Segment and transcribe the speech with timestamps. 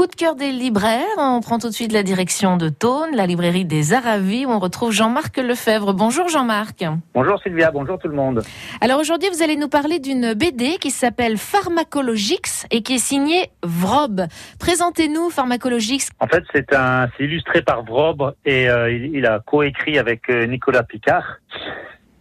[0.00, 1.04] coup de cœur des libraires.
[1.18, 4.58] On prend tout de suite la direction de Tône, la librairie des Aravis, où on
[4.58, 5.92] retrouve Jean-Marc Lefebvre.
[5.92, 6.86] Bonjour Jean-Marc.
[7.12, 8.42] Bonjour Sylvia, bonjour tout le monde.
[8.80, 13.50] Alors aujourd'hui, vous allez nous parler d'une BD qui s'appelle Pharmacologix et qui est signée
[13.62, 14.22] Vrob.
[14.58, 16.08] Présentez-nous Pharmacologix.
[16.18, 20.30] En fait, c'est un, c'est illustré par Vrob et euh, il, il, a coécrit avec
[20.30, 21.40] euh, Nicolas Picard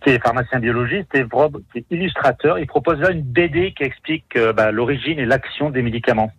[0.03, 2.59] qui est pharmacien biologiste, et Vrob, qui est illustrateur.
[2.59, 6.31] Il propose là une BD qui explique euh, bah, l'origine et l'action des médicaments.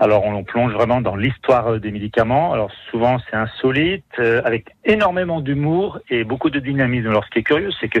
[0.00, 2.52] Alors on, plonge vraiment dans l'histoire euh, des médicaments.
[2.54, 7.08] Alors souvent c'est insolite, euh, avec énormément d'humour et beaucoup de dynamisme.
[7.08, 8.00] Alors ce qui est curieux, c'est que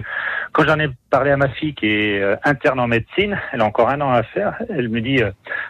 [0.52, 3.90] quand j'en ai parlé à ma fille qui est interne en médecine, elle a encore
[3.90, 5.20] un an à faire, elle me dit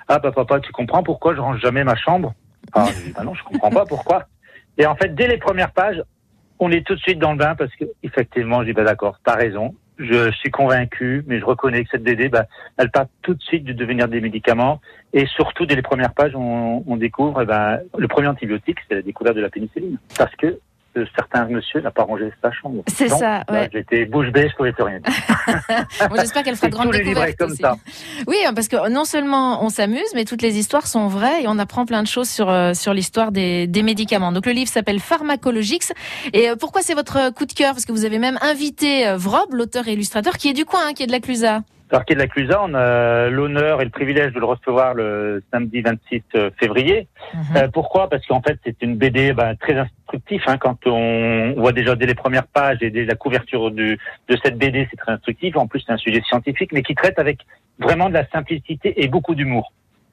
[0.09, 2.33] ah bah papa tu comprends pourquoi je range jamais ma chambre?
[2.73, 4.27] Ah je dis bah non je comprends pas pourquoi.
[4.79, 6.01] Et en fait dès les premières pages
[6.60, 9.19] on est tout de suite dans le bain parce que effectivement, je dis bah d'accord,
[9.24, 9.74] t'as raison.
[10.03, 12.47] Je suis convaincu, mais je reconnais que cette DD, bah,
[12.79, 14.81] elle part tout de suite de devenir des médicaments.
[15.13, 19.03] Et surtout, dès les premières pages, on, on découvre bah, le premier antibiotique, c'est la
[19.03, 19.99] découverte de la pénicilline.
[20.17, 20.59] Parce que
[21.15, 22.83] certains monsieur n'a pas rangé sa chambre.
[22.88, 23.69] C'est ça, ouais.
[23.73, 25.13] J'étais bouche bée, je pouvais plus rien dire.
[26.09, 27.63] bon, J'espère qu'elle fera de grandes découvertes comme aussi.
[27.63, 27.77] Ça.
[28.27, 31.59] Oui, parce que non seulement on s'amuse, mais toutes les histoires sont vraies et on
[31.59, 34.33] apprend plein de choses sur euh, sur l'histoire des, des médicaments.
[34.33, 35.93] Donc le livre s'appelle Pharmacologix.
[36.33, 37.73] Et euh, pourquoi c'est votre coup de cœur?
[37.73, 40.80] Parce que vous avez même invité euh, Vrob, l'auteur et illustrateur, qui est du coin,
[40.88, 41.61] hein, qui est de la Clusaz.
[41.91, 45.80] Parquet de la Clusa, on a l'honneur et le privilège de le recevoir le samedi
[45.83, 46.23] 26
[46.59, 47.09] février.
[47.35, 47.57] Mm -hmm.
[47.57, 48.09] euh, pourquoi?
[48.09, 50.43] Parce qu'en fait, c'est une BD ben, très instructif.
[50.46, 53.99] Hein, quand on voit déjà dès les premières pages et dès la couverture du,
[54.30, 55.57] de cette BD, c'est très instructif.
[55.57, 57.38] En plus, c'est un sujet scientifique, mais qui traite avec
[57.87, 59.66] vraiment de la simplicité et beaucoup d'humour.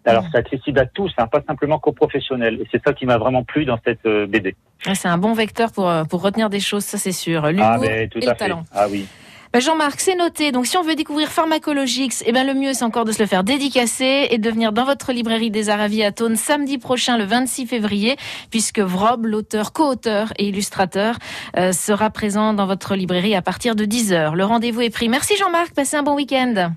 [0.06, 0.30] Alors, mmh.
[0.32, 2.56] c'est accessible à tous, hein, pas simplement qu'aux professionnels.
[2.62, 4.56] Et c'est ça qui m'a vraiment plu dans cette euh, BD.
[5.02, 7.40] C'est un bon vecteur pour, euh, pour retenir des choses, ça c'est sûr.
[7.48, 8.64] L'humour ah, tout et le talent.
[8.74, 9.06] Ah oui.
[9.54, 10.52] Ben Jean-Marc, c'est noté.
[10.52, 13.28] Donc, si on veut découvrir Pharmacologix, eh ben, le mieux, c'est encore de se le
[13.28, 17.24] faire dédicacer et de venir dans votre librairie des Aravis à Tône samedi prochain, le
[17.24, 18.18] 26 février,
[18.52, 21.18] puisque Vrob, l'auteur, co-auteur et illustrateur,
[21.58, 24.36] euh, sera présent dans votre librairie à partir de 10 heures.
[24.36, 25.10] Le rendez-vous est pris.
[25.10, 25.74] Merci Jean-Marc.
[25.74, 26.72] Passez un bon week-end.